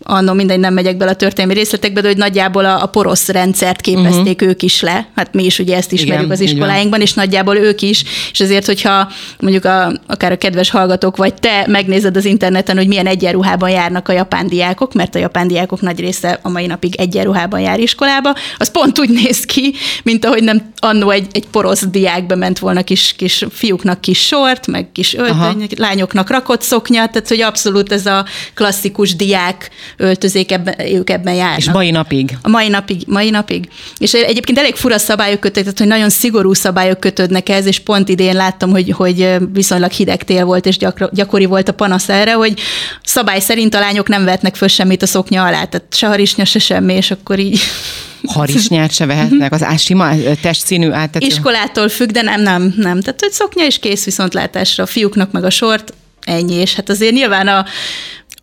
[0.09, 3.81] annó mindegy, nem megyek bele a történelmi részletekbe, de hogy nagyjából a, a porosz rendszert
[3.81, 4.49] képezték uh-huh.
[4.49, 5.07] ők is le.
[5.15, 8.65] Hát mi is ugye ezt ismerjük Igen, az iskoláinkban, és nagyjából ők is, és ezért,
[8.65, 13.69] hogyha mondjuk a, akár a kedves hallgatók, vagy te megnézed az interneten, hogy milyen egyenruhában
[13.69, 17.79] járnak a japán diákok, mert a japán diákok nagy része a mai napig egyenruhában jár
[17.79, 22.59] iskolába, az pont úgy néz ki, mint ahogy nem annó egy, egy porosz diák bement
[22.59, 27.91] volna kis, kis fiúknak kis sort, meg kis öltöny, lányoknak rakott szoknya, tehát hogy abszolút
[27.91, 31.57] ez a klasszikus diák öltözék, ebben, ők ebben járnak.
[31.57, 32.37] És mai napig?
[32.41, 33.69] A mai napig, mai napig.
[33.97, 38.35] És egyébként elég fura szabályok kötődnek, hogy nagyon szigorú szabályok kötődnek ez, és pont idén
[38.35, 42.59] láttam, hogy, hogy viszonylag hideg tél volt, és gyakor, gyakori volt a panasz erre, hogy
[43.03, 46.59] szabály szerint a lányok nem vetnek föl semmit a szoknya alá, tehát se harisnya, se
[46.59, 47.59] semmi, és akkor így
[48.33, 50.09] harisnyát se vehetnek, az ásima
[50.41, 51.25] testszínű áttető?
[51.25, 53.01] Iskolától függ, de nem, nem, nem.
[53.01, 55.93] Tehát, hogy szoknya is kész viszontlátásra, a fiúknak meg a sort,
[56.27, 57.65] ennyi, és hát azért nyilván a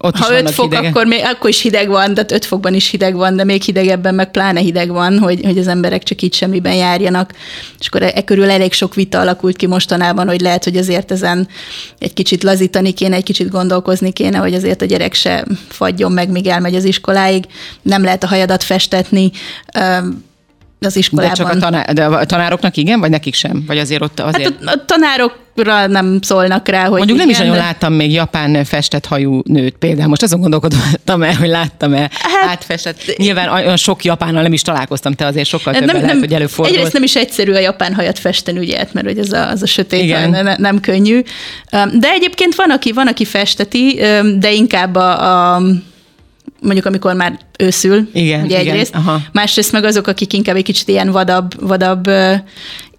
[0.04, 0.88] ott ha 5 fok, hidege.
[0.88, 4.14] akkor, még, akkor is hideg van, tehát 5 fokban is hideg van, de még hidegebben
[4.14, 7.32] meg pláne hideg van, hogy, hogy az emberek csak így semmiben járjanak.
[7.80, 11.12] És akkor e, e körül elég sok vita alakult ki mostanában, hogy lehet, hogy azért
[11.12, 11.48] ezen
[11.98, 16.30] egy kicsit lazítani kéne, egy kicsit gondolkozni kéne, hogy azért a gyerek se fagyjon meg,
[16.30, 17.44] míg elmegy az iskoláig.
[17.82, 19.30] Nem lehet a hajadat festetni,
[20.84, 21.30] az iskolában.
[21.30, 23.64] De csak a, tanár, de a tanároknak igen, vagy nekik sem?
[23.66, 24.52] Vagy azért ott azért...
[24.64, 27.58] Hát a, a tanárokra nem szólnak rá, hogy Mondjuk igen, nem is nagyon de...
[27.58, 30.08] láttam még japán festett hajú nőt például.
[30.08, 33.16] Most azon gondolkodtam el, hogy láttam-e hát, átfestett.
[33.16, 36.74] Nyilván olyan sok japánnal nem is találkoztam, te azért sokkal többen nem, lehet, hogy előfordul.
[36.74, 39.66] Egyrészt nem is egyszerű a japán hajat festeni, ugye, mert hogy ez a, az a
[39.66, 40.30] sötét igen.
[40.30, 41.22] Nem, nem könnyű.
[41.70, 44.00] De egyébként van, aki, van, aki festeti,
[44.38, 45.62] de inkább a, a
[46.60, 48.88] mondjuk amikor már őszül, igen, ugye egyrészt.
[48.88, 49.20] Igen, aha.
[49.32, 52.10] Másrészt meg azok, akik inkább egy kicsit ilyen vadabb, vadabb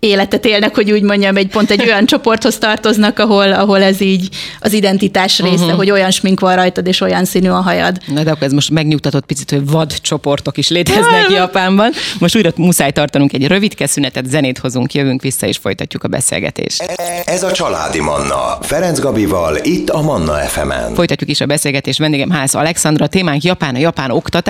[0.06, 4.30] életet élnek, hogy úgy mondjam, egy pont egy olyan csoporthoz tartoznak, ahol, ahol ez így
[4.60, 5.78] az identitás része, uh-huh.
[5.78, 7.98] hogy olyan smink van rajtad, és olyan színű a hajad.
[8.08, 11.92] Na de akkor ez most megnyugtatott picit, hogy vad csoportok is léteznek Japánban.
[12.20, 16.82] Most újra muszáj tartanunk egy rövid szünetet, zenét hozunk, jövünk vissza, és folytatjuk a beszélgetést.
[17.26, 18.58] Ez a Családi Manna.
[18.62, 20.94] Ferenc Gabival, itt a Manna FM-en.
[20.94, 22.00] Folytatjuk is a beszélgetést.
[22.00, 24.45] Vendégem Ház Alexandra, témánk Japán, a japán oktatás,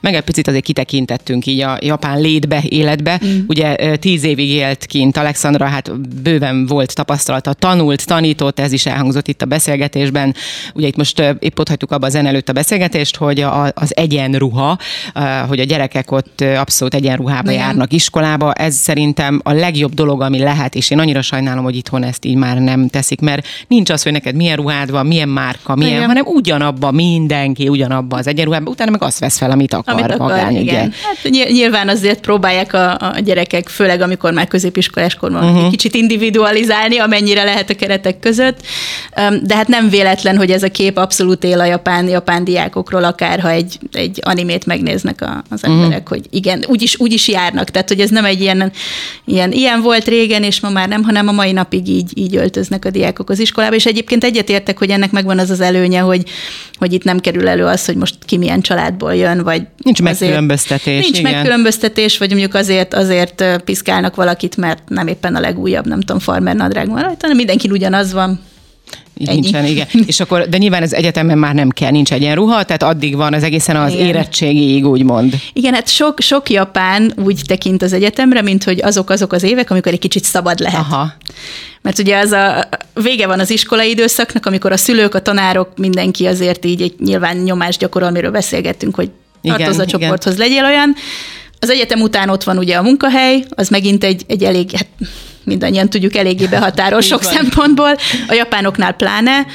[0.00, 3.20] meg egy picit azért kitekintettünk így a japán létbe, életbe.
[3.24, 3.38] Mm.
[3.46, 8.86] Ugye tíz évig élt ki kint Alexandra, hát bőven volt tapasztalata, tanult, tanított, ez is
[8.86, 10.34] elhangzott itt a beszélgetésben.
[10.74, 14.78] Ugye itt most épp ott hagytuk abba az előtt a beszélgetést, hogy a, az egyenruha,
[15.48, 17.62] hogy a gyerekek ott abszolút egyenruhába Igen.
[17.62, 22.04] járnak iskolába, ez szerintem a legjobb dolog, ami lehet, és én annyira sajnálom, hogy itthon
[22.04, 25.74] ezt így már nem teszik, mert nincs az, hogy neked milyen ruhád van, milyen márka,
[25.74, 26.06] milyen, igen.
[26.06, 30.18] hanem ugyanabba mindenki, ugyanabba az egyenruhába, utána meg azt vesz fel, amit akar, amit akar
[30.18, 30.92] magány, igen.
[31.02, 35.64] Hát nyilván azért próbálják a, a gyerekek, főleg amikor már középiskolában iskoláskorban uh-huh.
[35.64, 38.60] egy kicsit individualizálni, amennyire lehet a keretek között.
[39.42, 43.40] De hát nem véletlen, hogy ez a kép abszolút él a japán, japán diákokról, akár
[43.40, 45.72] ha egy, egy animét megnéznek a, az mhm.
[45.72, 46.08] emberek, uh-huh.
[46.08, 47.70] hogy igen, úgyis, úgyis járnak.
[47.70, 48.72] Tehát, hogy ez nem egy ilyen,
[49.24, 52.84] ilyen, ilyen volt régen, és ma már nem, hanem a mai napig így, így öltöznek
[52.84, 53.74] a diákok az iskolába.
[53.74, 56.22] És egyébként egyetértek, hogy ennek megvan az az előnye, hogy,
[56.78, 61.02] hogy itt nem kerül elő az, hogy most ki milyen családból jön, vagy Nincs megkülönböztetés.
[61.02, 61.32] Nincs igen.
[61.32, 66.56] megkülönböztetés, vagy mondjuk azért, azért piszkálnak valakit, mert nem éppen a legújabb, nem tudom, farmer
[66.56, 68.40] nadrág van rajta, hanem mindenki ugyanaz van.
[69.24, 69.40] Ennyi.
[69.40, 69.86] Nincsen, igen.
[70.06, 73.42] És akkor, de nyilván az egyetemen már nem kell, nincs egyenruha, tehát addig van az
[73.42, 74.06] egészen az igen.
[74.06, 75.34] érettségig, úgymond.
[75.52, 79.70] Igen, hát sok, sok japán úgy tekint az egyetemre, mint hogy azok azok az évek,
[79.70, 80.80] amikor egy kicsit szabad lehet.
[80.80, 81.12] Aha.
[81.82, 86.26] Mert ugye az a vége van az iskolai időszaknak, amikor a szülők, a tanárok, mindenki
[86.26, 89.10] azért így egy nyilván nyomást gyakorol, amiről beszélgettünk, hogy
[89.42, 90.94] tartozz a csoporthoz, legyél olyan.
[91.58, 94.86] Az egyetem után ott van ugye a munkahely, az megint egy, egy elég, hát
[95.44, 97.94] mindannyian tudjuk, eléggé behatáros sok szempontból,
[98.28, 99.46] a japánoknál pláne.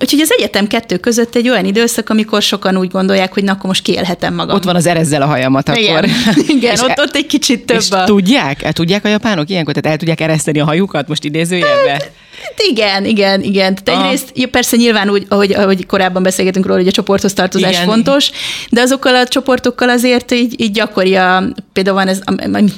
[0.00, 3.66] Úgyhogy az egyetem kettő között egy olyan időszak, amikor sokan úgy gondolják, hogy na, akkor
[3.66, 4.56] most kiélhetem magam.
[4.56, 5.96] Ott van az erezzel a hajamat igen.
[5.96, 6.08] akkor.
[6.56, 8.04] Igen, és ott, ott egy kicsit több és a...
[8.04, 8.62] tudják?
[8.62, 9.74] El tudják a japánok ilyenkor?
[9.74, 11.90] Tehát el tudják ereszteni a hajukat most idézőjelbe?
[11.90, 13.74] Hát, igen, igen, igen.
[13.84, 17.72] Tehát egyrészt ja, persze nyilván úgy, ahogy, ahogy korábban beszélgetünk róla, hogy a csoporthoz tartozás
[17.72, 17.84] igen.
[17.84, 18.30] fontos,
[18.70, 22.20] de azokkal a csoportokkal azért így, így gyakori a, például van ez,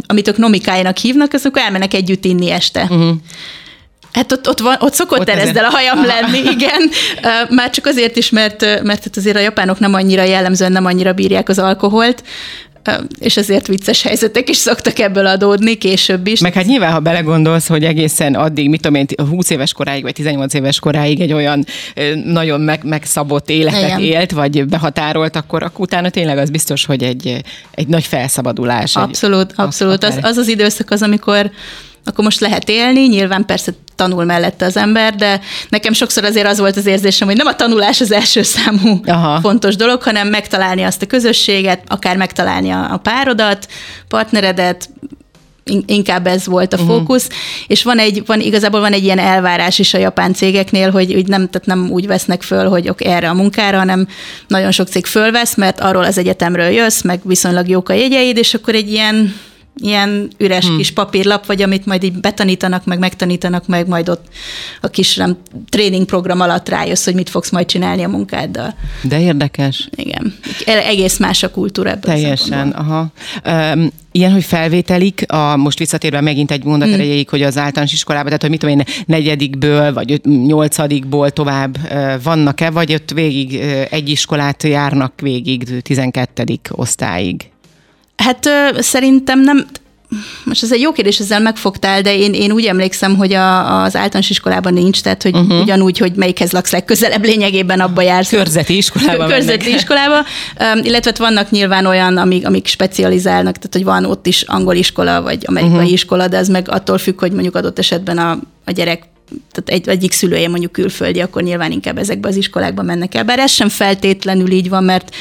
[0.06, 2.82] amit ők nomikájának hívnak, azok elmennek együtt inni este.
[2.82, 3.16] Uh-huh.
[4.12, 6.90] Hát ott, ott, van, ott szokott ott erezdel a hajam lenni, igen.
[7.48, 11.48] Már csak azért is, mert, mert azért a japánok nem annyira jellemzően nem annyira bírják
[11.48, 12.22] az alkoholt,
[13.18, 16.40] és ezért vicces helyzetek is szoktak ebből adódni később is.
[16.40, 20.12] Meg hát nyilván, ha belegondolsz, hogy egészen addig, mit tudom én, 20 éves koráig, vagy
[20.12, 21.64] 18 éves koráig egy olyan
[22.24, 24.00] nagyon meg, megszabott életet Igen.
[24.00, 28.96] élt, vagy behatárolt, akkor, akkor utána tényleg az biztos, hogy egy, egy nagy felszabadulás.
[28.96, 30.04] Abszolút, egy, abszolút.
[30.04, 31.50] Az, az az időszak az, amikor
[32.04, 36.58] akkor most lehet élni, nyilván persze tanul mellette az ember, de nekem sokszor azért az
[36.58, 39.40] volt az érzésem, hogy nem a tanulás az első számú Aha.
[39.40, 43.68] fontos dolog, hanem megtalálni azt a közösséget, akár megtalálni a, a párodat,
[44.08, 44.88] partneredet,
[45.86, 46.96] inkább ez volt a uh-huh.
[46.96, 47.28] fókusz,
[47.66, 51.26] és van egy, van, igazából van egy ilyen elvárás is a japán cégeknél, hogy, hogy
[51.26, 54.08] nem, tehát nem úgy vesznek föl, hogy ok, erre a munkára, hanem
[54.46, 58.54] nagyon sok cég fölvesz, mert arról az egyetemről jössz, meg viszonylag jók a jegyeid, és
[58.54, 59.34] akkor egy ilyen
[59.80, 60.76] ilyen üres hmm.
[60.76, 64.24] kis papírlap, vagy amit majd így betanítanak, meg megtanítanak, meg majd ott
[64.80, 65.38] a kis nem,
[65.68, 68.74] tréning program alatt rájössz, hogy mit fogsz majd csinálni a munkáddal.
[69.02, 69.88] De érdekes.
[69.94, 70.34] Igen.
[70.66, 73.12] Egész más a kultúra ebből Teljesen, aha.
[73.46, 76.96] Um, ilyen, hogy felvételik, a, most visszatérve megint egy mondat hmm.
[76.96, 81.78] erejéig, hogy az általános iskolában, tehát hogy mit tudom én, negyedikből, vagy nyolcadikból tovább
[82.22, 83.54] vannak-e, vagy ott végig
[83.90, 86.44] egy iskolát járnak végig 12.
[86.70, 87.50] osztályig?
[88.20, 89.66] Hát ö, szerintem nem,
[90.44, 93.96] most ez egy jó kérdés, ezzel megfogtál, de én, én úgy emlékszem, hogy a, az
[93.96, 95.60] általános iskolában nincs, tehát hogy uh-huh.
[95.60, 98.28] ugyanúgy, hogy melyikhez laksz legközelebb, lényegében abba jársz.
[98.28, 99.28] Körzeti iskolában.
[99.28, 104.42] Körzeti iskolába, um, illetve vannak nyilván olyan, amik, amik specializálnak, tehát hogy van ott is
[104.42, 105.92] angol iskola, vagy amerikai uh-huh.
[105.92, 109.02] iskola, de ez meg attól függ, hogy mondjuk adott esetben a, a gyerek
[109.52, 113.24] tehát egy, egyik szülője mondjuk külföldi, akkor nyilván inkább ezekbe az iskolákba mennek el.
[113.24, 115.14] Bár ez sem feltétlenül így van, mert,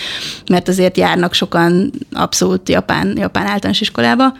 [0.49, 4.33] mert azért járnak sokan abszolút japán, japán általános iskolába.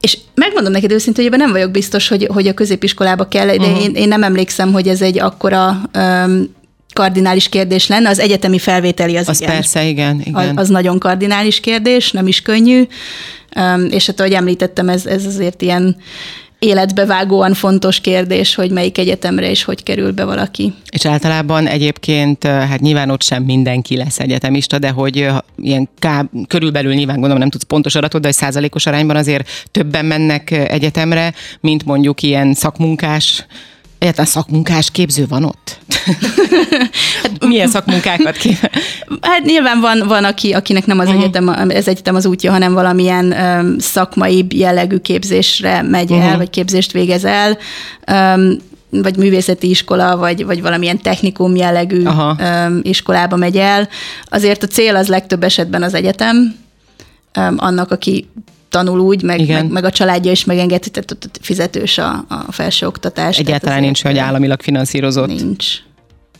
[0.00, 3.56] És megmondom neked őszintén, hogy ebben nem vagyok biztos, hogy, hogy a középiskolába kell, de
[3.56, 3.82] uh-huh.
[3.82, 6.54] én, én nem emlékszem, hogy ez egy akkora um,
[6.92, 8.08] kardinális kérdés lenne.
[8.08, 9.52] Az egyetemi felvételi az, az igen.
[9.52, 10.20] persze, igen.
[10.20, 10.34] igen.
[10.34, 12.82] Az, az nagyon kardinális kérdés, nem is könnyű.
[13.90, 15.96] És hát ahogy említettem, ez, ez azért ilyen
[16.62, 20.72] életbevágóan fontos kérdés, hogy melyik egyetemre és hogy kerül be valaki.
[20.90, 26.92] És általában egyébként, hát nyilván ott sem mindenki lesz egyetemista, de hogy ilyen ká, körülbelül
[26.92, 31.84] nyilván gondolom nem tudsz pontos adatot, de hogy százalékos arányban azért többen mennek egyetemre, mint
[31.84, 33.46] mondjuk ilyen szakmunkás
[34.02, 35.78] Egyáltalán szakmunkás képző van ott?
[37.22, 38.70] hát, Milyen szakmunkákat kép?
[39.20, 41.22] Hát nyilván van, van aki, akinek nem az uh-huh.
[41.22, 46.26] egyetem, ez egyetem az útja, hanem valamilyen um, szakmai jellegű képzésre megy uh-huh.
[46.26, 47.58] el, vagy képzést végez el.
[48.12, 48.56] Um,
[48.90, 52.36] vagy művészeti iskola, vagy, vagy valamilyen technikum jellegű Aha.
[52.40, 53.88] um, iskolába megy el.
[54.24, 56.54] Azért a cél az legtöbb esetben az egyetem,
[57.38, 58.28] um, annak, aki
[58.72, 63.38] tanul úgy, meg, meg, meg a családja is megengedheti, tehát fizetős a, a felsőoktatás.
[63.38, 65.26] Egyáltalán nincs, hogy államilag finanszírozott.
[65.26, 65.76] Nincs.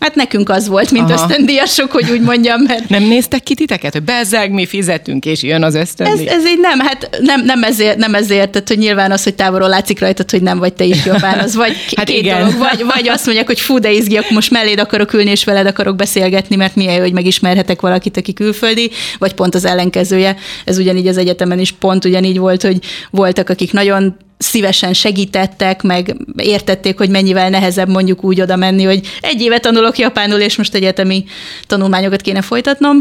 [0.03, 1.13] Hát nekünk az volt, mint Aha.
[1.13, 2.89] ösztöndíjasok, hogy úgy mondjam, mert...
[2.89, 6.29] Nem néztek ki titeket, hogy bezzeg, mi fizetünk, és jön az ösztöndíj?
[6.29, 9.35] Ez, ez így nem, hát nem, nem, ezért, nem ezért, tehát hogy nyilván az, hogy
[9.35, 12.39] távolról látszik rajtad, hogy nem vagy te is jobbán, az vagy hát két igen.
[12.39, 15.45] dolog, vagy, vagy azt mondják, hogy fú, de izgi, akkor most melléd akarok ülni, és
[15.45, 20.37] veled akarok beszélgetni, mert milyen jó, hogy megismerhetek valakit, aki külföldi, vagy pont az ellenkezője.
[20.65, 22.79] Ez ugyanígy az egyetemen is pont ugyanígy volt, hogy
[23.11, 29.01] voltak, akik nagyon szívesen segítettek, meg értették, hogy mennyivel nehezebb mondjuk úgy oda menni, hogy
[29.21, 31.25] egy éve tanulok japánul, és most egyetemi
[31.67, 32.99] tanulmányokat kéne folytatnom.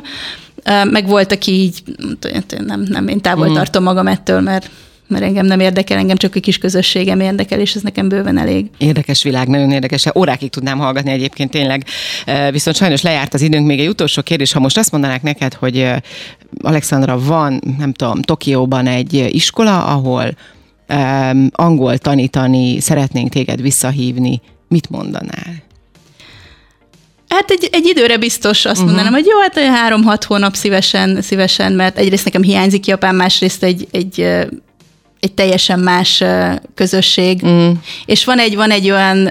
[0.84, 1.84] Meg volt, aki így,
[2.65, 3.54] nem, nem én távol mm.
[3.54, 4.69] tartom magam ettől, mert
[5.08, 8.65] mert engem nem érdekel, engem csak a kis közösségem érdekel, és ez nekem bőven elég.
[8.77, 10.06] Érdekes világ, nagyon érdekes.
[10.15, 11.86] Órákig tudnám hallgatni egyébként tényleg.
[12.51, 13.65] Viszont sajnos lejárt az időnk.
[13.67, 15.88] Még egy utolsó kérdés, ha most azt mondanák neked, hogy
[16.62, 20.36] Alexandra, van, nem tudom, Tokióban egy iskola, ahol
[20.93, 25.69] um, angol tanítani, szeretnénk téged visszahívni, mit mondanál?
[27.27, 28.86] Hát egy, egy időre biztos azt uh-huh.
[28.86, 33.88] mondanám, hogy jó, hát három-hat hónap szívesen, szívesen, mert egyrészt nekem hiányzik Japán, másrészt egy,
[33.91, 34.19] egy,
[35.19, 36.23] egy teljesen más
[36.75, 37.43] közösség.
[37.43, 37.77] Uh-huh.
[38.06, 39.30] És van egy, van egy olyan,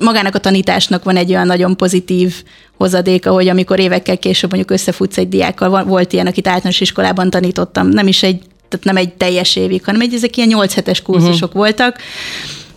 [0.00, 2.34] magának a tanításnak van egy olyan nagyon pozitív
[2.76, 7.88] hozadéka, hogy amikor évekkel később mondjuk összefutsz egy diákkal, volt ilyen, akit általános iskolában tanítottam,
[7.88, 11.48] nem is egy tehát nem egy teljes évig, hanem egy, ezek ilyen 8 hetes kurzusok
[11.48, 11.62] uh-huh.
[11.62, 11.98] voltak,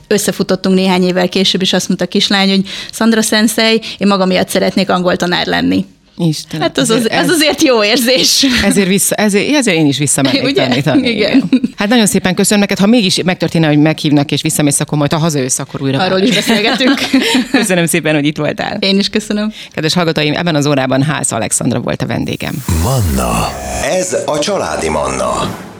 [0.07, 4.49] összefutottunk néhány évvel később, és azt mondta a kislány, hogy Sandra Sensei, én magam miatt
[4.49, 5.85] szeretnék angol tanár lenni.
[6.17, 8.45] Isten, hát az, az, ez azért jó érzés.
[8.63, 10.67] Ezért, vissza, ezért, ezért én is visszamennék Ugye?
[10.67, 11.09] tanítani.
[11.09, 11.49] Igen.
[11.75, 15.17] Hát nagyon szépen köszönöm neked, ha mégis megtörténne, hogy meghívnak és visszamész, akkor majd ha
[15.17, 15.99] hazajössz, akkor újra.
[15.99, 17.01] Arról is beszélgetünk.
[17.51, 18.77] köszönöm szépen, hogy itt voltál.
[18.79, 19.53] Én is köszönöm.
[19.71, 22.63] Kedves hallgatóim, ebben az órában Ház Alexandra volt a vendégem.
[22.83, 23.49] Manna.
[23.83, 25.71] Ez a családi Manna.